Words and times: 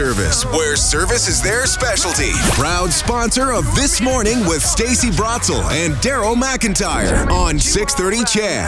Service, 0.00 0.46
where 0.46 0.76
service 0.76 1.28
is 1.28 1.42
their 1.42 1.66
specialty. 1.66 2.30
Proud 2.52 2.90
sponsor 2.90 3.52
of 3.52 3.66
This 3.74 4.00
Morning 4.00 4.40
with 4.46 4.62
Stacy 4.62 5.10
Brotzel 5.10 5.62
and 5.70 5.92
Daryl 5.96 6.34
McIntyre 6.34 7.30
on 7.30 7.58
630 7.58 8.24
CHED. 8.24 8.64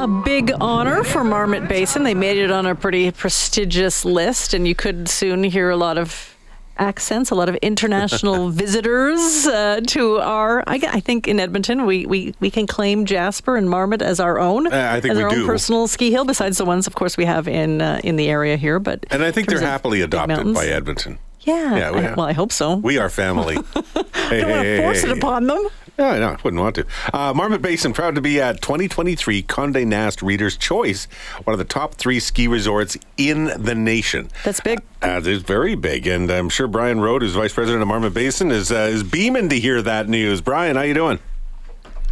A 0.00 0.22
big 0.24 0.50
honor 0.60 1.04
for 1.04 1.22
Marmot 1.22 1.68
Basin. 1.68 2.02
They 2.02 2.14
made 2.14 2.36
it 2.36 2.50
on 2.50 2.66
a 2.66 2.74
pretty 2.74 3.12
prestigious 3.12 4.04
list, 4.04 4.52
and 4.52 4.66
you 4.66 4.74
could 4.74 5.08
soon 5.08 5.44
hear 5.44 5.70
a 5.70 5.76
lot 5.76 5.96
of 5.96 6.33
accents, 6.78 7.30
a 7.30 7.34
lot 7.34 7.48
of 7.48 7.56
international 7.56 8.48
visitors 8.50 9.46
uh, 9.46 9.80
to 9.86 10.18
our. 10.18 10.62
I, 10.66 10.80
I, 10.88 11.00
think 11.00 11.28
in 11.28 11.40
Edmonton, 11.40 11.86
we, 11.86 12.06
we, 12.06 12.34
we 12.40 12.50
can 12.50 12.66
claim 12.66 13.04
Jasper 13.04 13.56
and 13.56 13.68
Marmot 13.68 14.02
as 14.02 14.20
our 14.20 14.38
own. 14.38 14.66
Uh, 14.66 14.90
I 14.92 15.00
think 15.00 15.12
as 15.12 15.18
we 15.18 15.24
our 15.24 15.30
do. 15.30 15.42
own 15.42 15.46
personal 15.46 15.86
ski 15.88 16.10
hill, 16.10 16.24
besides 16.24 16.58
the 16.58 16.64
ones, 16.64 16.86
of 16.86 16.94
course, 16.94 17.16
we 17.16 17.24
have 17.24 17.48
in 17.48 17.80
uh, 17.80 18.00
in 18.04 18.16
the 18.16 18.28
area 18.28 18.56
here. 18.56 18.78
But 18.78 19.06
and 19.10 19.22
I 19.22 19.30
think 19.30 19.48
they're 19.48 19.58
in 19.58 19.62
terms 19.62 19.68
of 19.68 19.72
happily 19.72 20.00
adopted 20.00 20.54
by 20.54 20.66
Edmonton. 20.66 21.18
Yeah, 21.44 21.76
Yeah, 21.76 21.90
we 21.92 21.98
I- 22.00 22.14
well, 22.14 22.26
I 22.26 22.32
hope 22.32 22.52
so. 22.52 22.76
We 22.76 22.98
are 22.98 23.08
family. 23.08 23.54
hey, 23.74 23.92
don't 23.94 24.04
hey, 24.14 24.40
want 24.44 24.62
to 24.62 24.68
hey, 24.68 24.78
force 24.82 25.02
hey. 25.02 25.10
it 25.10 25.18
upon 25.18 25.46
them. 25.46 25.68
Yeah, 25.98 26.18
no, 26.18 26.28
I 26.30 26.36
wouldn't 26.42 26.60
want 26.60 26.74
to. 26.76 26.86
Uh, 27.12 27.32
Marmot 27.34 27.62
Basin, 27.62 27.92
proud 27.92 28.16
to 28.16 28.20
be 28.20 28.40
at 28.40 28.60
2023 28.60 29.44
Condé 29.44 29.86
Nast 29.86 30.22
Reader's 30.22 30.56
Choice, 30.56 31.06
one 31.44 31.52
of 31.54 31.58
the 31.58 31.64
top 31.64 31.94
three 31.94 32.18
ski 32.18 32.48
resorts 32.48 32.96
in 33.16 33.44
the 33.62 33.76
nation. 33.76 34.28
That's 34.42 34.60
big. 34.60 34.80
Uh, 35.00 35.20
it's 35.24 35.42
very 35.44 35.76
big, 35.76 36.08
and 36.08 36.28
I'm 36.32 36.48
sure 36.48 36.66
Brian 36.66 37.00
Rode, 37.00 37.22
who's 37.22 37.34
vice 37.34 37.52
president 37.52 37.82
of 37.82 37.86
Marmot 37.88 38.12
Basin, 38.12 38.50
is 38.50 38.72
uh, 38.72 38.88
is 38.90 39.04
beaming 39.04 39.48
to 39.50 39.60
hear 39.60 39.82
that 39.82 40.08
news. 40.08 40.40
Brian, 40.40 40.74
how 40.74 40.82
you 40.82 40.94
doing? 40.94 41.20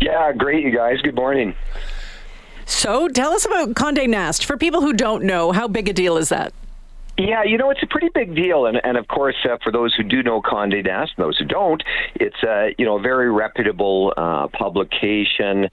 Yeah, 0.00 0.32
great, 0.32 0.62
you 0.64 0.70
guys. 0.70 1.00
Good 1.00 1.16
morning. 1.16 1.54
So 2.66 3.08
tell 3.08 3.32
us 3.32 3.44
about 3.44 3.70
Condé 3.70 4.08
Nast. 4.08 4.44
For 4.44 4.56
people 4.56 4.80
who 4.80 4.92
don't 4.92 5.24
know, 5.24 5.50
how 5.50 5.66
big 5.66 5.88
a 5.88 5.92
deal 5.92 6.16
is 6.18 6.28
that? 6.28 6.52
Yeah, 7.18 7.44
you 7.44 7.58
know, 7.58 7.70
it's 7.70 7.82
a 7.82 7.86
pretty 7.86 8.08
big 8.14 8.34
deal. 8.34 8.64
And, 8.66 8.80
and 8.82 8.96
of 8.96 9.06
course, 9.06 9.36
uh, 9.44 9.58
for 9.62 9.70
those 9.70 9.94
who 9.94 10.02
do 10.02 10.22
know 10.22 10.40
Condé 10.40 10.82
Nast 10.84 11.12
and 11.16 11.26
those 11.26 11.36
who 11.36 11.44
don't, 11.44 11.82
it's 12.14 12.42
a, 12.42 12.74
you 12.78 12.86
know, 12.86 12.98
a 12.98 13.02
very 13.02 13.30
reputable 13.30 14.14
uh, 14.16 14.48
publication. 14.48 15.68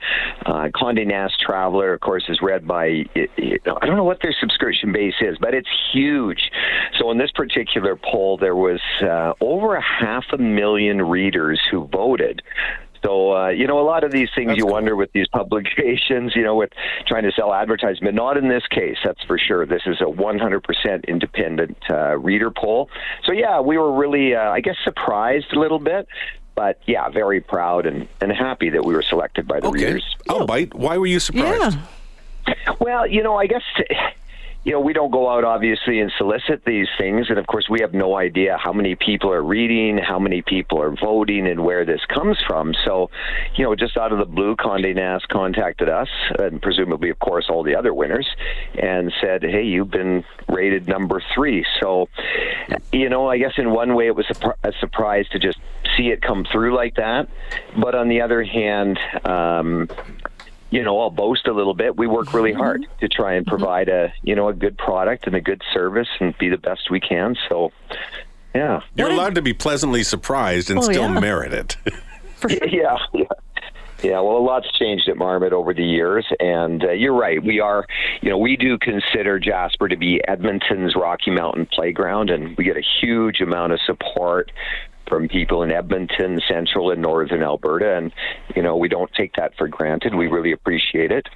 Uh, 0.46 0.68
Condé 0.76 1.08
Nast 1.08 1.40
Traveler, 1.40 1.94
of 1.94 2.02
course, 2.02 2.26
is 2.28 2.40
read 2.42 2.68
by, 2.68 3.06
I 3.16 3.86
don't 3.86 3.96
know 3.96 4.04
what 4.04 4.22
their 4.22 4.36
subscription 4.38 4.92
base 4.92 5.16
is, 5.22 5.38
but 5.40 5.54
it's 5.54 5.70
huge. 5.94 6.52
So 7.00 7.10
in 7.10 7.18
this 7.18 7.32
particular 7.32 7.96
poll, 7.96 8.38
there 8.38 8.56
was 8.56 8.82
uh, 9.02 9.34
over 9.40 9.76
a 9.76 9.82
half 9.82 10.26
a 10.34 10.38
million 10.38 11.02
readers 11.04 11.62
who 11.72 11.88
voted. 11.88 12.42
So 13.04 13.34
uh, 13.36 13.48
you 13.50 13.68
know, 13.68 13.80
a 13.80 13.84
lot 13.88 14.04
of 14.04 14.12
these 14.12 14.30
things 14.36 14.48
That's 14.48 14.58
you 14.58 14.64
cool. 14.66 14.74
wonder 14.74 14.96
with 14.96 15.12
these 15.14 15.28
publications, 15.32 16.36
you 16.36 16.44
know, 16.44 16.56
with 16.56 16.72
trying 17.08 17.24
to 17.24 17.32
sell 17.32 17.54
advertisement. 17.54 18.16
Not 18.16 18.38
in 18.38 18.50
this 18.50 18.66
case, 18.68 18.98
that's 19.04 19.24
for 19.24 19.38
sure. 19.38 19.66
This 19.66 19.84
is 19.86 20.02
a 20.02 20.06
100% 20.06 21.08
independent 21.08 21.78
uh, 21.90 22.18
reader 22.18 22.52
poll. 22.52 22.90
So 23.26 23.32
yeah, 23.32 23.60
we 23.62 23.78
were 23.78 23.92
really, 23.94 24.36
uh, 24.36 24.50
I 24.52 24.62
guess, 24.62 24.76
surprised 24.84 25.54
a 25.54 25.60
little 25.60 25.80
bit, 25.80 26.08
but 26.56 26.82
yeah, 26.86 27.10
very 27.10 27.40
proud 27.42 27.86
and, 27.86 28.08
and 28.22 28.32
happy 28.32 28.70
that 28.72 28.84
we 28.84 28.94
were 28.94 29.04
selected 29.04 29.48
by 29.48 29.60
the 29.60 29.68
Okay. 29.68 29.86
readers. 29.86 30.16
I'll 30.28 30.46
bite. 30.46 30.74
Why 30.74 30.98
were 30.98 31.08
you 31.08 31.20
surprised? 31.20 31.78
Yeah. 32.48 32.56
Well, 32.80 33.06
you 33.08 33.22
know, 33.24 33.36
I 33.38 33.48
guess 33.48 33.62
you 34.70 34.76
know 34.76 34.82
we 34.82 34.94
don't 34.94 35.10
go 35.10 35.28
out 35.28 35.44
obviously 35.44 36.00
and 36.00 36.12
solicit 36.16 36.64
these 36.64 36.86
things, 36.96 37.26
and 37.32 37.40
of 37.40 37.48
course 37.48 37.68
we 37.72 37.82
have 37.82 37.92
no 37.92 38.16
idea 38.16 38.56
how 38.56 38.72
many 38.72 38.94
people 38.94 39.32
are 39.32 39.42
reading, 39.42 39.98
how 39.98 40.20
many 40.20 40.44
people 40.44 40.80
are 40.80 40.96
voting, 40.96 41.48
and 41.48 41.66
where 41.66 41.86
this 41.86 42.02
comes 42.08 42.38
from. 42.46 42.76
So, 42.86 43.10
you 43.56 43.66
know, 43.66 43.76
just 43.76 43.98
out 43.98 44.12
of 44.12 44.20
the 44.20 44.26
blue, 44.26 44.56
Condé 44.56 44.94
Nast 44.94 45.28
contacted 45.30 45.90
us, 45.90 46.08
and 46.38 46.62
presumably, 46.62 47.10
of 47.10 47.18
course, 47.18 47.48
all 47.50 47.64
the 47.64 47.76
other 47.76 47.96
winners, 47.96 48.28
and 48.80 49.12
said, 49.20 49.42
"Hey, 49.42 49.64
you've 49.64 49.90
been 49.90 50.24
rated 50.48 50.88
number 50.88 51.20
three. 51.34 51.66
So, 51.80 52.08
you 52.92 53.10
know, 53.10 53.28
I 53.28 53.40
guess 53.40 53.54
in 53.58 53.72
one 53.72 53.96
way 53.96 54.06
it 54.06 54.16
was 54.16 54.28
a, 54.64 54.72
surprise 54.80 55.28
to 55.32 55.40
just 55.40 55.58
see 55.98 56.10
it 56.10 56.22
come 56.22 56.46
through 56.52 56.76
like 56.76 56.96
that, 56.98 57.28
but 57.76 57.96
on 57.96 58.08
the 58.08 58.22
other 58.22 58.44
hand. 58.44 59.00
Um, 59.26 59.90
you 60.72 60.84
know, 60.84 61.00
I'll 61.00 61.10
boast 61.10 61.48
a 61.48 61.54
little 61.54 61.74
bit. 61.74 61.98
We 61.98 62.08
work 62.08 62.34
really 62.34 62.54
hard 62.54 62.86
to 63.02 63.08
try 63.08 63.34
and 63.34 63.46
provide 63.46 63.90
a, 63.90 64.14
you 64.24 64.36
know, 64.36 64.50
a 64.50 64.54
good 64.54 64.78
product 64.78 65.26
and 65.28 65.36
a 65.36 65.42
good 65.42 65.62
service 65.74 66.08
and 66.20 66.38
be 66.38 66.50
the 66.50 66.58
best 66.58 66.92
we 66.92 67.00
can. 67.00 67.36
So, 67.50 67.72
yeah. 68.54 68.82
You're 68.96 69.10
allowed 69.12 69.36
to 69.36 69.42
be 69.42 69.54
pleasantly 69.54 70.04
surprised 70.04 70.70
and 70.70 70.80
Oh, 70.80 70.84
still 70.84 71.04
yeah. 71.14 71.20
merit 71.20 71.54
it. 71.54 71.78
Yeah. 72.72 72.98
Yeah. 73.14 73.26
Yeah, 74.02 74.22
well, 74.22 74.38
a 74.38 74.40
lot's 74.40 74.72
changed 74.80 75.10
at 75.10 75.18
Marmot 75.18 75.52
over 75.52 75.74
the 75.74 75.84
years, 75.84 76.26
and 76.40 76.82
uh, 76.86 76.92
you're 76.92 77.14
right. 77.14 77.44
We 77.44 77.60
are, 77.60 77.86
you 78.22 78.30
know, 78.30 78.38
we 78.38 78.56
do 78.56 78.78
consider 78.78 79.40
Jasper 79.40 79.90
to 79.90 79.98
be 79.98 80.22
Edmonton's 80.26 80.96
Rocky 80.96 81.32
Mountain 81.32 81.66
playground, 81.74 82.30
and 82.30 82.56
we 82.56 82.64
get 82.64 82.78
a 82.78 82.84
huge 83.02 83.42
amount 83.42 83.74
of 83.74 83.82
support 83.86 84.54
from 85.10 85.28
people 85.28 85.64
in 85.64 85.72
Edmonton, 85.72 86.40
central 86.48 86.92
and 86.92 87.02
northern 87.02 87.44
Alberta, 87.44 87.98
and 87.98 88.12
you 88.56 88.62
know, 88.62 88.78
we 88.78 88.88
don't 88.88 89.12
take 89.14 89.34
that 89.36 89.56
for 89.58 89.68
granted. 89.68 90.16
We 90.16 90.28
really 90.28 90.52
appreciate 90.52 91.12
it. 91.12 91.28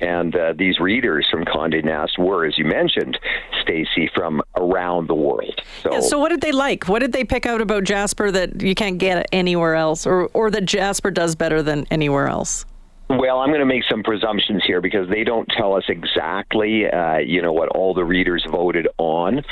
And 0.00 0.34
uh, 0.36 0.54
these 0.56 0.78
readers 0.78 1.26
from 1.30 1.44
Condé 1.44 1.84
Nast 1.84 2.18
were, 2.18 2.46
as 2.46 2.56
you 2.56 2.64
mentioned, 2.64 3.18
Stacy, 3.62 4.08
from 4.14 4.40
around 4.56 5.08
the 5.08 5.14
world. 5.14 5.60
So, 5.82 5.92
Yeah, 5.92 6.00
so 6.00 6.18
what 6.18 6.28
did 6.28 6.40
they 6.40 6.52
like? 6.52 6.84
What 6.84 7.00
did 7.00 7.12
they 7.12 7.24
pick 7.24 7.46
out 7.46 7.60
about 7.60 7.84
Jasper 7.84 8.30
that 8.30 8.62
you 8.62 8.74
can't 8.74 8.98
get 8.98 9.26
anywhere 9.32 9.74
else, 9.74 10.06
or 10.06 10.26
or 10.34 10.50
that 10.50 10.64
Jasper 10.64 11.10
does 11.10 11.34
better 11.34 11.62
than 11.62 11.86
anywhere 11.90 12.28
else? 12.28 12.64
Well, 13.10 13.38
I'm 13.38 13.48
going 13.48 13.60
to 13.60 13.66
make 13.66 13.84
some 13.90 14.02
presumptions 14.02 14.62
here 14.66 14.82
because 14.82 15.08
they 15.08 15.24
don't 15.24 15.48
tell 15.56 15.74
us 15.74 15.84
exactly, 15.88 16.86
uh, 16.86 17.16
you 17.16 17.40
know, 17.40 17.54
what 17.54 17.70
all 17.70 17.94
the 17.94 18.04
readers 18.04 18.44
voted 18.50 18.86
on. 18.98 19.42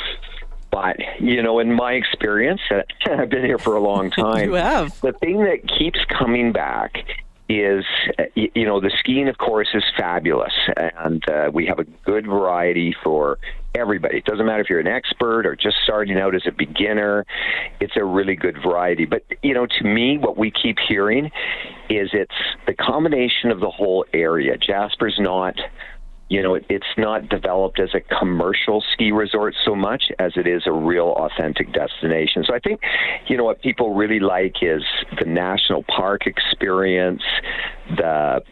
But 0.76 0.98
you 1.20 1.42
know, 1.42 1.58
in 1.58 1.72
my 1.72 1.92
experience, 1.92 2.60
I've 3.06 3.30
been 3.30 3.44
here 3.46 3.56
for 3.56 3.76
a 3.76 3.80
long 3.80 4.10
time. 4.18 4.50
You 4.50 4.54
have. 4.54 5.00
The 5.00 5.12
thing 5.12 5.42
that 5.44 5.66
keeps 5.66 5.98
coming 6.18 6.52
back 6.52 6.98
is, 7.48 7.84
you 8.34 8.66
know, 8.66 8.80
the 8.80 8.90
skiing, 8.98 9.28
of 9.28 9.38
course, 9.38 9.68
is 9.72 9.84
fabulous, 9.96 10.52
and 10.76 11.26
uh, 11.30 11.50
we 11.50 11.64
have 11.64 11.78
a 11.78 11.84
good 11.84 12.26
variety 12.26 12.94
for 13.02 13.38
everybody. 13.74 14.18
It 14.18 14.26
doesn't 14.26 14.44
matter 14.44 14.60
if 14.60 14.68
you're 14.68 14.80
an 14.80 14.86
expert 14.86 15.46
or 15.46 15.56
just 15.56 15.76
starting 15.82 16.18
out 16.18 16.34
as 16.34 16.42
a 16.46 16.52
beginner. 16.52 17.24
It's 17.80 17.96
a 17.96 18.04
really 18.04 18.36
good 18.36 18.58
variety. 18.62 19.06
But 19.06 19.24
you 19.42 19.54
know, 19.54 19.64
to 19.64 19.84
me, 19.84 20.18
what 20.18 20.36
we 20.36 20.50
keep 20.50 20.76
hearing 20.86 21.30
is 21.88 22.10
it's 22.12 22.34
the 22.66 22.74
combination 22.74 23.50
of 23.50 23.60
the 23.60 23.70
whole 23.70 24.04
area. 24.12 24.58
Jasper's 24.58 25.16
not 25.18 25.54
you 26.28 26.42
know, 26.42 26.54
it, 26.54 26.66
it's 26.68 26.86
not 26.96 27.28
developed 27.28 27.78
as 27.78 27.90
a 27.94 28.00
commercial 28.00 28.82
ski 28.92 29.12
resort 29.12 29.54
so 29.64 29.74
much 29.74 30.10
as 30.18 30.32
it 30.36 30.46
is 30.46 30.62
a 30.66 30.72
real 30.72 31.14
authentic 31.16 31.72
destination. 31.72 32.44
So 32.44 32.54
I 32.54 32.58
think, 32.58 32.80
you 33.28 33.36
know, 33.36 33.44
what 33.44 33.62
people 33.62 33.94
really 33.94 34.20
like 34.20 34.56
is 34.62 34.82
the 35.18 35.24
national 35.24 35.84
park 35.84 36.26
experience, 36.26 37.22
the 37.96 38.42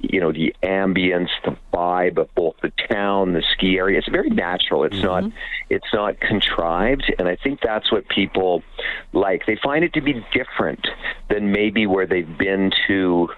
you 0.00 0.20
know 0.20 0.32
the 0.32 0.54
ambience, 0.62 1.28
the 1.44 1.56
vibe 1.72 2.18
of 2.18 2.34
both 2.34 2.54
the 2.62 2.72
town, 2.90 3.32
the 3.32 3.42
ski 3.52 3.78
area. 3.78 3.98
It's 3.98 4.08
very 4.08 4.30
natural. 4.30 4.84
It's 4.84 5.02
not 5.02 5.24
mm-hmm. 5.24 5.36
it's 5.70 5.92
not 5.92 6.20
contrived, 6.20 7.12
and 7.18 7.28
I 7.28 7.36
think 7.36 7.60
that's 7.62 7.92
what 7.92 8.08
people 8.08 8.62
like. 9.12 9.46
They 9.46 9.58
find 9.62 9.84
it 9.84 9.92
to 9.94 10.00
be 10.00 10.24
different 10.32 10.86
than 11.28 11.52
maybe 11.52 11.86
where 11.86 12.06
they've 12.06 12.38
been 12.38 12.72
to, 12.88 13.28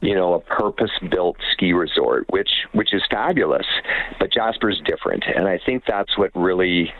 you 0.00 0.14
know, 0.14 0.34
a 0.34 0.40
purpose-built 0.40 1.36
ski 1.52 1.72
resort, 1.72 2.26
which 2.30 2.50
which 2.72 2.94
is 2.94 3.02
fabulous. 3.10 3.66
But 4.18 4.32
Jasper's 4.32 4.80
different, 4.84 5.24
and 5.24 5.48
I 5.48 5.58
think 5.64 5.84
that's 5.86 6.16
what 6.16 6.30
really 6.34 6.92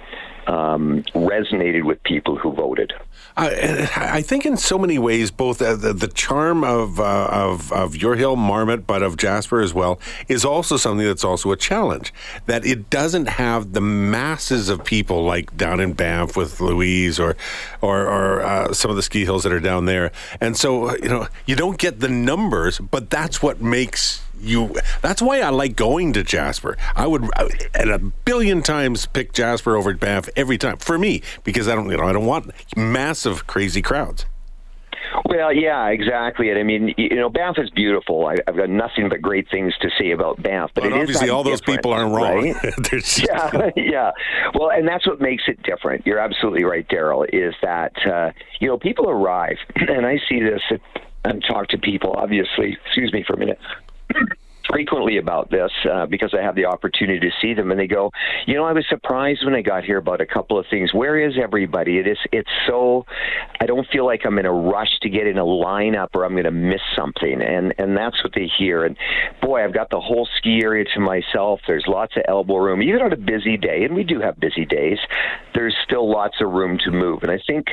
um, 0.49 1.03
resonated 1.15 1.85
with 1.85 2.03
people 2.03 2.37
who 2.37 2.53
voted. 2.53 2.93
I, 3.37 3.89
I 3.95 4.23
think 4.23 4.45
in 4.45 4.56
so 4.56 4.79
many 4.79 4.99
ways, 4.99 5.31
both 5.31 5.62
uh, 5.62 5.77
the, 5.77 5.93
the 5.93 6.09
charm 6.09 6.65
of, 6.65 6.99
uh, 6.99 7.29
of 7.31 7.71
of 7.73 7.95
your 7.95 8.17
hill, 8.17 8.35
Marmot, 8.35 8.85
but 8.85 9.00
of 9.00 9.17
Jasper 9.17 9.61
as 9.61 9.73
well, 9.73 10.00
is 10.27 10.45
also 10.45 10.77
something 10.77 11.06
that's 11.06 11.23
also 11.23 11.53
a 11.53 11.56
challenge. 11.56 12.12
That 12.47 12.67
it 12.67 12.91
doesn't 12.91 13.27
have 13.27 13.75
the 13.75 13.81
masses 13.81 14.69
of 14.69 14.83
people 14.83 15.23
like 15.23 15.56
down 15.56 15.79
in 15.79 15.93
Banff 15.93 16.37
with 16.37 16.61
Louise 16.61 17.21
or 17.21 17.37
or, 17.81 18.09
or 18.09 18.41
uh, 18.41 18.73
some 18.73 18.91
of 18.91 18.97
the 18.97 19.03
ski 19.05 19.25
hills 19.25 19.45
that 19.45 19.53
are 19.53 19.61
down 19.61 19.85
there, 19.85 20.11
and 20.41 20.56
so 20.56 20.97
you 20.97 21.09
know 21.09 21.29
you 21.47 21.55
don't 21.55 21.79
get 21.79 22.00
the 22.00 22.09
numbers, 22.09 22.81
but 22.81 23.09
that's 23.09 23.41
what 23.41 23.61
makes 23.61 24.23
you 24.40 24.75
that's 25.02 25.23
why 25.23 25.40
I 25.40 25.50
like 25.50 25.76
going 25.76 26.12
to 26.14 26.23
Jasper. 26.23 26.76
I 26.94 27.06
would 27.06 27.29
at 27.75 27.88
a 27.88 27.99
billion 27.99 28.62
times 28.62 29.06
pick 29.06 29.32
Jasper 29.32 29.76
over 29.76 29.94
Banff 29.94 30.29
every 30.37 30.58
time 30.58 30.79
for 30.79 30.99
me 30.99 31.23
because 31.44 31.69
I 31.69 31.75
don't 31.75 31.90
you 31.90 31.96
know 31.96 32.05
I 32.05 32.12
don't 32.12 32.26
want 32.26 32.50
massive 32.76 33.46
crazy 33.46 33.82
crowds. 33.82 34.26
Well, 35.25 35.52
yeah, 35.52 35.88
exactly. 35.88 36.50
And 36.50 36.58
I 36.58 36.62
mean, 36.62 36.94
you 36.96 37.17
know, 37.17 37.29
Banff 37.29 37.56
is 37.58 37.70
beautiful. 37.70 38.26
I, 38.26 38.37
I've 38.46 38.56
got 38.56 38.69
nothing 38.69 39.08
but 39.08 39.20
great 39.23 39.49
things 39.50 39.75
to 39.81 39.90
say 39.99 40.11
about 40.11 40.43
Banff. 40.43 40.70
But 40.75 40.85
But 40.85 40.93
obviously 40.93 41.31
all 41.31 41.43
those 41.44 41.61
people 41.61 41.93
aren't 41.93 42.14
wrong. 42.14 42.52
right? 42.52 42.56
Yeah, 43.19 43.70
yeah. 43.76 44.11
Well, 44.55 44.70
and 44.70 44.87
that's 44.87 45.06
what 45.06 45.20
makes 45.20 45.44
it 45.46 45.62
different. 45.62 46.06
You're 46.06 46.19
absolutely 46.19 46.64
right, 46.64 46.87
Daryl. 46.88 47.26
Is 47.32 47.55
that 47.62 47.93
uh, 48.06 48.32
you 48.61 48.69
know 48.69 48.79
people 48.79 49.08
arrive, 49.08 49.56
and 49.76 50.06
I 50.06 50.19
see 50.29 50.40
this 50.40 50.62
and 51.25 51.44
talk 51.46 51.69
to 51.69 51.79
people. 51.79 52.14
Obviously, 52.17 52.76
excuse 52.87 53.12
me 53.12 53.25
for 53.26 53.35
a 53.35 53.38
minute. 53.38 53.58
Frequently 54.69 55.19
about 55.19 55.50
this 55.50 55.70
uh, 55.91 56.06
because 56.06 56.35
I 56.38 56.43
have 56.43 56.55
the 56.55 56.67
opportunity 56.67 57.20
to 57.20 57.31
see 57.41 57.55
them, 57.55 57.70
and 57.70 57.81
they 57.81 57.87
go, 57.87 58.11
you 58.47 58.55
know, 58.55 58.65
I 58.65 58.73
was 58.73 58.85
surprised 58.88 59.44
when 59.44 59.55
I 59.55 59.62
got 59.62 59.85
here 59.85 59.99
about 59.99 60.20
a 60.20 60.26
couple 60.26 60.59
of 60.59 60.67
things. 60.70 60.93
Where 60.93 61.19
is 61.19 61.35
everybody? 61.43 61.99
It 61.99 62.06
is, 62.06 62.19
it's 62.32 62.50
so, 62.67 63.06
I 63.61 63.67
don't 63.67 63.87
feel 63.88 64.05
like 64.05 64.23
I'm 64.25 64.38
in 64.38 64.47
a 64.47 64.53
rush 64.53 64.99
to 65.03 65.09
get 65.09 65.26
in 65.26 65.38
a 65.38 65.44
lineup 65.44 66.09
or 66.15 66.25
I'm 66.25 66.32
going 66.32 66.44
to 66.44 66.50
miss 66.50 66.81
something, 66.97 67.41
and 67.43 67.75
and 67.79 67.97
that's 67.97 68.23
what 68.23 68.35
they 68.35 68.50
hear. 68.59 68.85
And 68.85 68.97
boy, 69.41 69.65
I've 69.65 69.75
got 69.75 69.91
the 69.91 70.00
whole 70.00 70.29
ski 70.37 70.61
area 70.62 70.85
to 70.94 71.00
myself. 71.00 71.61
There's 71.67 71.85
lots 71.87 72.17
of 72.17 72.23
elbow 72.29 72.56
room, 72.56 72.82
even 72.82 73.03
on 73.03 73.12
a 73.12 73.17
busy 73.17 73.56
day, 73.56 73.85
and 73.85 73.94
we 73.94 74.05
do 74.05 74.21
have 74.21 74.38
busy 74.38 74.64
days. 74.64 74.99
There's 75.55 75.75
still 75.85 76.11
lots 76.11 76.41
of 76.41 76.50
room 76.50 76.79
to 76.85 76.91
move, 76.91 77.23
and 77.23 77.31
I 77.31 77.38
think 77.47 77.69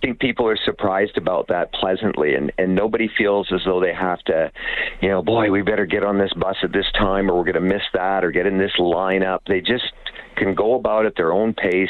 think 0.00 0.18
people 0.18 0.46
are 0.46 0.58
surprised 0.64 1.16
about 1.16 1.48
that 1.48 1.72
pleasantly 1.72 2.34
and 2.34 2.52
and 2.58 2.74
nobody 2.74 3.08
feels 3.16 3.48
as 3.52 3.60
though 3.64 3.80
they 3.80 3.94
have 3.94 4.18
to 4.24 4.50
you 5.00 5.08
know 5.08 5.22
boy 5.22 5.50
we 5.50 5.62
better 5.62 5.86
get 5.86 6.04
on 6.04 6.18
this 6.18 6.32
bus 6.34 6.56
at 6.62 6.72
this 6.72 6.86
time 6.98 7.30
or 7.30 7.36
we're 7.36 7.44
going 7.44 7.54
to 7.54 7.60
miss 7.60 7.82
that 7.92 8.24
or 8.24 8.30
get 8.30 8.46
in 8.46 8.58
this 8.58 8.72
lineup. 8.78 9.40
They 9.46 9.60
just 9.60 9.84
can 10.36 10.54
go 10.54 10.74
about 10.74 11.06
at 11.06 11.16
their 11.16 11.32
own 11.32 11.54
pace 11.54 11.88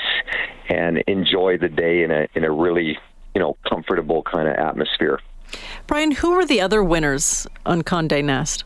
and 0.68 0.98
enjoy 1.06 1.58
the 1.58 1.68
day 1.68 2.02
in 2.02 2.10
a 2.10 2.28
in 2.34 2.44
a 2.44 2.50
really 2.50 2.98
you 3.34 3.40
know 3.40 3.56
comfortable 3.68 4.22
kind 4.22 4.48
of 4.48 4.54
atmosphere. 4.54 5.20
Brian 5.86 6.12
who 6.12 6.32
were 6.32 6.46
the 6.46 6.60
other 6.60 6.82
winners 6.82 7.46
on 7.64 7.82
Condé 7.82 8.24
Nast? 8.24 8.64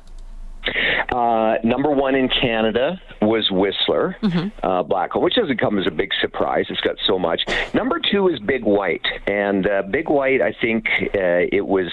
Uh, 1.13 1.57
number 1.65 1.91
one 1.91 2.15
in 2.15 2.29
Canada 2.29 3.01
was 3.31 3.49
Whistler 3.51 4.17
mm-hmm. 4.21 4.49
uh, 4.67 4.83
Blackcomb, 4.83 5.23
which 5.23 5.37
doesn't 5.37 5.59
come 5.59 5.79
as 5.79 5.87
a 5.87 5.93
big 5.93 6.11
surprise. 6.21 6.67
It's 6.69 6.81
got 6.81 6.97
so 7.07 7.17
much. 7.19 7.43
Number 7.73 8.01
two 8.01 8.29
is 8.29 8.41
Big 8.41 8.65
White, 8.65 9.07
and 9.27 9.67
uh, 9.67 9.83
Big 9.83 10.09
White, 10.09 10.43
I 10.43 10.53
think 10.61 10.87
uh, 11.15 11.47
it 11.53 11.67
was 11.67 11.91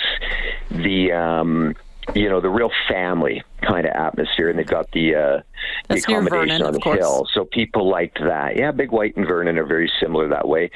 the. 0.72 1.12
Um, 1.12 1.76
you 2.16 2.30
know 2.30 2.40
the 2.40 2.50
real 2.50 2.72
family 2.88 3.44
kind 3.62 3.86
of 3.86 3.92
atmosphere, 3.92 4.50
and 4.50 4.58
they've 4.58 4.66
got 4.66 4.90
the, 4.92 5.14
uh, 5.14 5.42
the 5.90 5.96
accommodation 5.96 6.30
Vernon, 6.30 6.62
on 6.62 6.72
the 6.72 6.80
hill, 6.80 7.28
so 7.34 7.44
people 7.44 7.90
liked 7.90 8.18
that. 8.20 8.56
Yeah, 8.56 8.72
Big 8.72 8.94
White 8.94 9.18
and 9.18 9.28
Vernon 9.28 9.58
are 9.58 9.66
very 9.66 9.92
similar 10.00 10.30
that 10.30 10.48
way, 10.48 10.72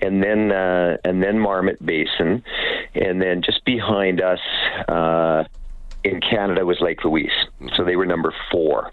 and 0.00 0.22
then 0.22 0.52
uh, 0.52 0.98
and 1.02 1.22
then 1.22 1.38
Marmot 1.38 1.84
Basin, 1.84 2.44
and 2.94 3.22
then 3.22 3.40
just 3.42 3.64
behind 3.64 4.20
us. 4.20 4.40
Uh, 4.86 5.44
in 6.04 6.20
Canada 6.20 6.64
was 6.66 6.78
Lake 6.80 7.02
Louise. 7.04 7.32
So 7.76 7.84
they 7.84 7.96
were 7.96 8.06
number 8.06 8.32
four. 8.50 8.92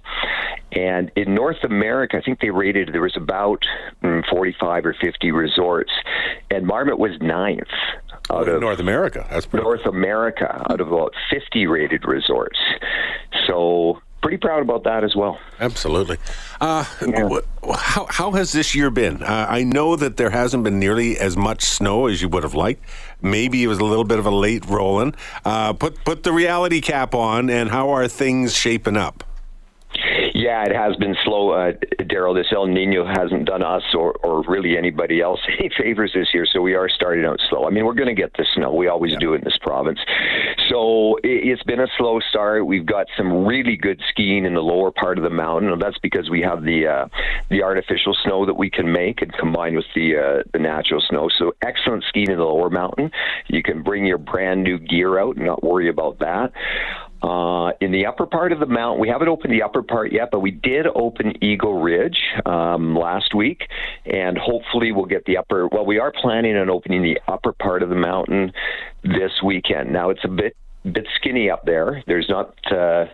And 0.72 1.12
in 1.16 1.36
North 1.36 1.64
America, 1.64 2.18
I 2.18 2.22
think 2.22 2.40
they 2.40 2.50
rated 2.50 2.94
there 2.94 3.02
was 3.02 3.18
about 3.18 3.64
mm, 4.02 4.24
45 4.30 4.86
or 4.86 4.96
50 5.00 5.32
resorts, 5.32 5.92
and 6.50 6.66
Marmot 6.66 6.98
was 6.98 7.12
ninth 7.20 7.68
out 8.30 8.48
of 8.48 8.62
North 8.62 8.80
America. 8.80 9.28
That's 9.30 9.52
North 9.52 9.86
America 9.86 10.66
out 10.70 10.80
of 10.80 10.88
about 10.88 11.14
50 11.30 11.68
rated 11.68 12.06
resorts. 12.08 12.60
So 13.48 14.02
pretty 14.22 14.38
proud 14.38 14.62
about 14.62 14.84
that 14.84 15.04
as 15.04 15.16
well. 15.16 15.40
Absolutely. 15.60 16.18
Uh, 16.60 16.86
yeah. 17.06 17.30
how, 17.76 18.06
how 18.10 18.32
has 18.32 18.52
this 18.52 18.76
year 18.76 18.90
been? 18.90 19.24
Uh, 19.24 19.48
I 19.50 19.64
know 19.64 19.96
that 19.96 20.18
there 20.18 20.30
hasn't 20.30 20.64
been 20.64 20.80
nearly 20.80 21.18
as 21.18 21.36
much 21.36 21.64
snow 21.64 22.08
as 22.08 22.22
you 22.22 22.30
would 22.30 22.44
have 22.44 22.54
liked. 22.54 22.84
Maybe 23.22 23.64
it 23.64 23.68
was 23.68 23.80
a 23.80 23.86
little 23.86 24.04
bit 24.04 24.20
of 24.20 24.26
a 24.26 24.32
late 24.32 24.66
rolling. 24.68 25.16
Uh, 25.44 25.74
put 25.74 26.04
put 26.04 26.24
the 26.24 26.32
reality 26.32 26.82
cap 26.82 27.14
on, 27.14 27.50
and 27.50 27.70
how 27.70 27.90
are 27.90 28.08
things 28.08 28.56
shaping 28.56 28.98
up? 28.98 29.24
Yeah, 30.34 30.64
it 30.64 30.74
has 30.74 30.96
been 30.96 31.16
slow, 31.24 31.52
uh, 31.52 31.74
Daryl. 32.00 32.34
This 32.34 32.48
El 32.52 32.66
Nino 32.68 33.06
hasn't 33.06 33.46
done 33.46 33.62
us 33.62 33.84
or, 33.94 34.14
or 34.24 34.44
really 34.44 34.78
anybody 34.78 35.22
else 35.22 35.40
any 35.60 35.70
favors 35.78 36.14
this 36.14 36.34
year, 36.34 36.46
so 36.46 36.62
we 36.62 36.74
are 36.74 36.90
starting 36.90 37.26
out 37.26 37.40
slow. 37.50 37.68
I 37.68 37.70
mean, 37.70 37.86
we're 37.86 37.94
going 37.94 38.08
to 38.08 38.20
get 38.20 38.32
the 38.34 38.46
snow. 38.56 38.74
We 38.74 38.88
always 38.88 39.12
yeah. 39.12 39.20
do 39.20 39.34
in 39.34 39.44
this 39.44 39.58
province. 39.62 40.00
So 40.72 41.18
it, 41.22 41.50
has 41.50 41.62
been 41.66 41.82
a 41.82 41.88
slow 41.98 42.20
start. 42.30 42.66
We've 42.66 42.86
got 42.86 43.08
some 43.18 43.46
really 43.46 43.76
good 43.76 44.02
skiing 44.10 44.46
in 44.46 44.54
the 44.54 44.62
lower 44.62 44.90
part 44.92 45.18
of 45.18 45.24
the 45.24 45.30
mountain, 45.30 45.70
and 45.70 45.82
that's 45.82 45.98
because 45.98 46.30
we 46.30 46.42
have 46.42 46.64
the 46.64 46.88
uh, 46.88 47.08
the 47.50 47.62
artificial 47.62 48.16
snow 48.24 48.46
that 48.46 48.54
we 48.54 48.70
can 48.70 48.92
make 48.92 49.22
and 49.22 49.34
combine 49.34 49.76
with 49.76 49.86
the 49.94 50.16
uh, 50.16 50.44
the 50.54 50.60
natural 50.60 51.02
snow. 51.10 51.30
So 51.38 51.54
excellent 51.62 52.06
skiing 52.08 52.32
in 52.32 52.38
the 52.38 52.46
lower 52.46 52.70
mountain. 52.70 53.12
You 53.48 53.62
can 53.62 53.84
bring 53.84 54.06
your 54.06 54.18
brand 54.18 54.64
new 54.64 54.80
gear 54.80 55.20
out 55.20 55.36
and 55.36 55.46
not 55.46 55.62
worry 55.62 55.90
about 55.90 56.20
that. 56.20 56.54
Uh, 57.22 57.72
in 57.82 57.92
the 57.92 58.06
upper 58.06 58.26
part 58.26 58.52
of 58.52 58.60
the 58.60 58.66
mountain, 58.66 59.00
we 59.00 59.08
haven't 59.08 59.28
opened 59.28 59.54
the 59.54 59.62
upper 59.62 59.84
part 59.84 60.12
yet, 60.12 60.30
but 60.32 60.40
we 60.40 60.52
did 60.52 60.88
open 60.96 61.34
Eagle 61.44 61.80
Ridge 61.80 62.20
um, 62.46 62.96
last 62.96 63.36
week, 63.36 63.68
and 64.06 64.38
hopefully 64.38 64.92
we'll 64.92 65.06
get 65.06 65.26
the 65.26 65.38
upper. 65.38 65.68
Well, 65.68 65.86
we 65.86 66.00
are 66.00 66.12
planning 66.12 66.58
on 66.58 66.70
opening 66.70 67.04
the 67.04 67.20
upper 67.28 67.54
part 67.54 67.84
of 67.84 67.90
the 67.90 67.96
mountain 67.96 68.54
this 69.04 69.42
weekend. 69.44 69.92
Now 69.92 70.10
it's 70.10 70.24
a 70.24 70.30
bit 70.30 70.56
bit 70.84 71.08
skinny 71.16 71.50
up 71.50 71.64
there. 71.66 72.04
There's 72.08 72.28
not 72.28 72.56
uh, 72.72 73.06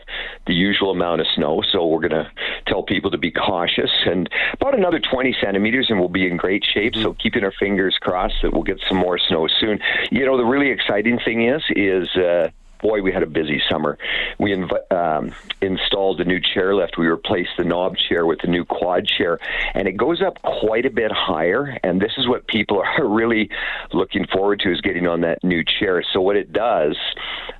the 0.45 0.53
usual 0.53 0.91
amount 0.91 1.21
of 1.21 1.27
snow, 1.35 1.61
so 1.69 1.85
we're 1.85 2.07
going 2.07 2.23
to 2.23 2.31
tell 2.65 2.83
people 2.83 3.11
to 3.11 3.17
be 3.17 3.31
cautious. 3.31 3.91
And 4.05 4.29
about 4.53 4.77
another 4.77 4.99
20 4.99 5.35
centimeters, 5.41 5.87
and 5.89 5.99
we'll 5.99 6.09
be 6.09 6.27
in 6.27 6.37
great 6.37 6.63
shape. 6.63 6.93
Mm-hmm. 6.93 7.03
So 7.03 7.13
keeping 7.13 7.43
our 7.43 7.53
fingers 7.59 7.97
crossed 7.99 8.35
that 8.41 8.53
we'll 8.53 8.63
get 8.63 8.79
some 8.87 8.97
more 8.97 9.17
snow 9.17 9.47
soon. 9.59 9.79
You 10.11 10.25
know, 10.25 10.37
the 10.37 10.45
really 10.45 10.71
exciting 10.71 11.19
thing 11.19 11.47
is 11.47 11.61
is. 11.75 12.09
Uh, 12.15 12.49
boy, 12.79 13.01
we 13.01 13.11
had 13.11 13.23
a 13.23 13.27
busy 13.27 13.61
summer. 13.69 13.97
We 14.39 14.51
inv- 14.51 14.91
um, 14.91 15.33
installed 15.61 16.21
a 16.21 16.25
new 16.25 16.39
chairlift. 16.39 16.97
We 16.97 17.07
replaced 17.07 17.51
the 17.57 17.63
knob 17.63 17.95
chair 17.97 18.25
with 18.25 18.39
a 18.43 18.47
new 18.47 18.65
quad 18.65 19.07
chair, 19.07 19.39
and 19.73 19.87
it 19.87 19.97
goes 19.97 20.21
up 20.21 20.41
quite 20.41 20.85
a 20.85 20.89
bit 20.89 21.11
higher. 21.11 21.77
And 21.83 22.01
this 22.01 22.13
is 22.17 22.27
what 22.27 22.47
people 22.47 22.81
are 22.97 23.07
really 23.07 23.49
looking 23.93 24.25
forward 24.27 24.59
to 24.61 24.71
is 24.71 24.81
getting 24.81 25.07
on 25.07 25.21
that 25.21 25.43
new 25.43 25.63
chair. 25.63 26.03
So 26.13 26.21
what 26.21 26.35
it 26.35 26.53
does, 26.53 26.97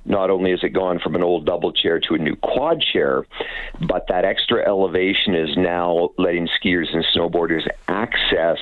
not 0.04 0.30
only 0.30 0.52
is 0.52 0.60
it 0.62 0.70
gone 0.70 0.98
from 0.98 1.14
an 1.14 1.22
old 1.22 1.46
double 1.46 1.72
chair 1.72 2.00
to 2.00 2.14
a 2.14 2.18
new 2.18 2.36
quad 2.36 2.80
chair, 2.80 3.26
but 3.86 4.06
that 4.08 4.24
extra 4.24 4.66
elevation 4.66 5.34
is 5.34 5.56
now 5.56 6.10
letting 6.18 6.48
skiers 6.62 6.94
and 6.94 7.04
snowboarders 7.14 7.66
access 7.88 8.58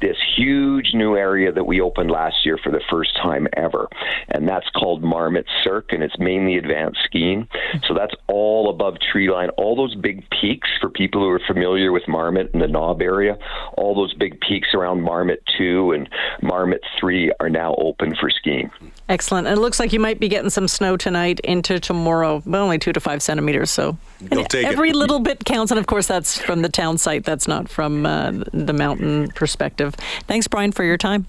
this 0.00 0.16
huge 0.36 0.90
new 0.92 1.16
area 1.16 1.50
that 1.50 1.64
we 1.64 1.80
opened 1.80 2.10
last 2.10 2.36
year 2.44 2.58
for 2.62 2.70
the 2.70 2.82
first 2.90 3.16
time 3.16 3.46
ever, 3.56 3.88
and 4.28 4.46
that's 4.46 4.68
called 4.70 5.02
Marmot 5.02 5.46
Cirque 5.62 5.93
and 5.94 6.02
it's 6.02 6.18
mainly 6.18 6.56
advanced 6.56 6.98
skiing. 7.04 7.48
So 7.86 7.94
that's 7.94 8.14
all 8.26 8.70
above 8.70 8.96
tree 9.00 9.30
line. 9.30 9.50
All 9.50 9.76
those 9.76 9.94
big 9.94 10.28
peaks 10.30 10.68
for 10.80 10.90
people 10.90 11.20
who 11.20 11.28
are 11.30 11.40
familiar 11.46 11.92
with 11.92 12.06
Marmot 12.08 12.52
and 12.52 12.62
the 12.62 12.68
Knob 12.68 13.00
area, 13.00 13.38
all 13.76 13.94
those 13.94 14.14
big 14.14 14.40
peaks 14.40 14.68
around 14.74 15.02
Marmot 15.02 15.42
2 15.58 15.92
and 15.92 16.08
Marmot 16.42 16.80
3 17.00 17.32
are 17.40 17.48
now 17.48 17.74
open 17.76 18.14
for 18.16 18.30
skiing. 18.30 18.70
Excellent. 19.08 19.46
And 19.46 19.58
it 19.58 19.60
looks 19.60 19.78
like 19.78 19.92
you 19.92 20.00
might 20.00 20.18
be 20.18 20.28
getting 20.28 20.50
some 20.50 20.66
snow 20.66 20.96
tonight 20.96 21.40
into 21.40 21.78
tomorrow, 21.78 22.42
but 22.46 22.58
only 22.58 22.78
two 22.78 22.92
to 22.92 23.00
five 23.00 23.22
centimeters. 23.22 23.70
So 23.70 23.98
every 24.30 24.90
it. 24.90 24.96
little 24.96 25.20
bit 25.20 25.44
counts. 25.44 25.70
And 25.70 25.78
of 25.78 25.86
course, 25.86 26.06
that's 26.06 26.38
from 26.38 26.62
the 26.62 26.68
town 26.68 26.96
site. 26.98 27.24
That's 27.24 27.46
not 27.46 27.68
from 27.68 28.06
uh, 28.06 28.32
the 28.52 28.72
mountain 28.72 29.28
perspective. 29.32 29.94
Thanks, 30.26 30.48
Brian, 30.48 30.72
for 30.72 30.84
your 30.84 30.96
time. 30.96 31.26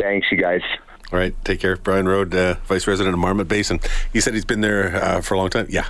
Thanks, 0.00 0.28
you 0.30 0.38
guys. 0.38 0.62
All 1.12 1.18
right, 1.18 1.34
take 1.44 1.60
care. 1.60 1.76
Brian 1.76 2.08
Rode, 2.08 2.34
uh, 2.34 2.54
Vice 2.66 2.84
President 2.84 3.14
of 3.14 3.20
Marmot 3.20 3.48
Basin. 3.48 3.80
He 4.12 4.20
said 4.20 4.34
he's 4.34 4.44
been 4.44 4.60
there 4.60 4.96
uh, 4.96 5.20
for 5.20 5.34
a 5.34 5.38
long 5.38 5.50
time. 5.50 5.66
Yeah. 5.70 5.86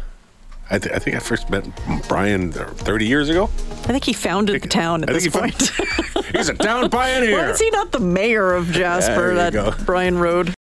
I, 0.69 0.79
th- 0.79 0.93
I, 0.95 0.99
think 0.99 1.15
I 1.17 1.21
first 1.21 1.49
met 1.49 1.65
Brian 2.09 2.51
30 2.51 3.07
years 3.07 3.29
ago. 3.29 3.45
I 3.45 3.93
think 3.93 4.05
he 4.05 4.13
founded 4.13 4.61
the 4.63 4.69
town 4.69 5.05
at 5.05 5.11
I 5.11 5.13
this 5.13 5.29
point. 5.29 5.71
he's 6.33 6.49
a 6.49 6.55
town 6.55 6.91
pioneer. 6.91 7.39
Why 7.39 7.51
is 7.51 7.61
he 7.61 7.71
not 7.71 7.93
the 7.93 8.01
mayor 8.01 8.53
of 8.53 8.73
Jasper, 8.73 9.35
that 9.35 9.53
go. 9.53 9.73
Brian 9.85 10.19
Rode? 10.19 10.55